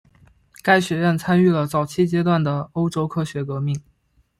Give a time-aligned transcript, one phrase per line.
[0.63, 3.79] 该学院参与了早期阶段的欧洲科学革命。